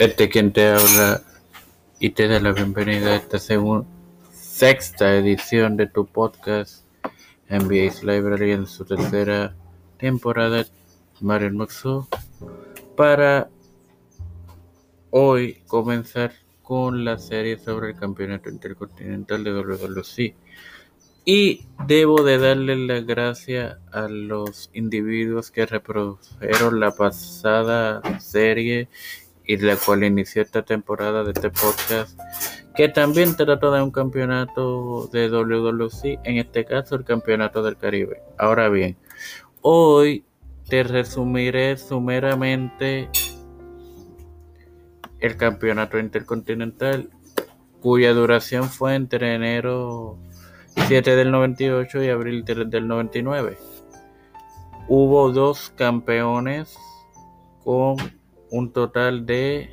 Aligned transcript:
Este 0.00 0.30
quien 0.30 0.50
te 0.50 0.66
habla 0.66 1.22
y 1.98 2.08
te 2.08 2.26
da 2.26 2.40
la 2.40 2.52
bienvenida 2.52 3.10
a 3.10 3.16
esta 3.16 3.38
sexta 4.32 5.14
edición 5.14 5.76
de 5.76 5.88
tu 5.88 6.06
podcast 6.06 6.86
MBA's 7.50 8.02
Library 8.02 8.52
en 8.52 8.66
su 8.66 8.86
tercera 8.86 9.54
temporada 9.98 10.64
Mario 11.20 11.52
Moxu 11.52 12.08
para 12.96 13.50
hoy 15.10 15.58
comenzar 15.66 16.32
con 16.62 17.04
la 17.04 17.18
serie 17.18 17.58
sobre 17.58 17.90
el 17.90 17.96
campeonato 17.96 18.48
intercontinental 18.48 19.44
de 19.44 19.52
WWC 19.52 20.34
y 21.26 21.66
debo 21.86 22.22
de 22.22 22.38
darle 22.38 22.74
las 22.76 23.04
gracias 23.04 23.76
a 23.92 24.08
los 24.08 24.70
individuos 24.72 25.50
que 25.50 25.66
reprodujeron 25.66 26.80
la 26.80 26.92
pasada 26.92 28.00
serie 28.18 28.88
y 29.50 29.56
la 29.56 29.74
cual 29.74 30.04
inició 30.04 30.42
esta 30.42 30.62
temporada 30.62 31.24
de 31.24 31.32
este 31.32 31.50
podcast, 31.50 32.16
que 32.76 32.88
también 32.88 33.34
trata 33.34 33.68
de 33.72 33.82
un 33.82 33.90
campeonato 33.90 35.08
de 35.12 35.28
WWC, 35.28 36.20
en 36.22 36.36
este 36.36 36.64
caso 36.64 36.94
el 36.94 37.02
Campeonato 37.02 37.60
del 37.64 37.76
Caribe. 37.76 38.22
Ahora 38.38 38.68
bien, 38.68 38.96
hoy 39.60 40.24
te 40.68 40.84
resumiré 40.84 41.76
sumeramente 41.76 43.08
el 45.18 45.36
Campeonato 45.36 45.98
Intercontinental, 45.98 47.10
cuya 47.80 48.12
duración 48.12 48.68
fue 48.68 48.94
entre 48.94 49.34
enero 49.34 50.16
7 50.86 51.16
del 51.16 51.32
98 51.32 52.04
y 52.04 52.08
abril 52.08 52.44
3 52.44 52.70
del 52.70 52.86
99. 52.86 53.58
Hubo 54.86 55.32
dos 55.32 55.72
campeones 55.74 56.78
con 57.64 58.19
un 58.50 58.72
total 58.72 59.26
de 59.26 59.70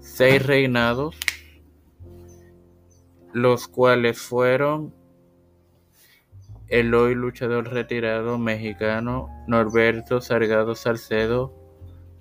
seis 0.00 0.44
reinados, 0.44 1.16
los 3.32 3.68
cuales 3.68 4.20
fueron 4.20 4.94
el 6.68 6.94
hoy 6.94 7.14
luchador 7.14 7.68
retirado 7.72 8.38
mexicano 8.38 9.28
Norberto 9.48 10.20
Salgado 10.20 10.74
Salcedo, 10.74 11.52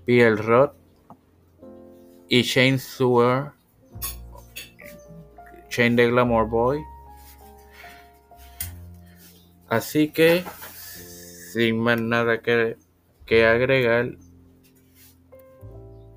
Pierre 0.06 0.42
Roth 0.42 0.74
y 2.28 2.42
Shane 2.42 2.80
Sewer, 2.80 3.52
Shane 5.70 5.96
de 5.96 6.10
Glamour 6.10 6.48
Boy. 6.48 6.80
Así 9.68 10.10
que, 10.10 10.44
sin 11.54 11.80
más 11.80 12.02
nada 12.02 12.42
que 12.42 12.76
que 13.30 13.46
agregar, 13.46 14.18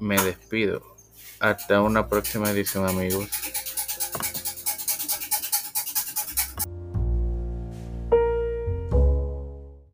me 0.01 0.17
despido. 0.23 0.83
Hasta 1.41 1.83
una 1.83 2.09
próxima 2.09 2.51
edición 2.51 2.89
amigos. 2.89 3.29